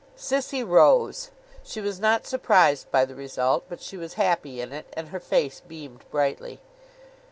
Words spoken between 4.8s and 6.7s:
and her face beamed brightly.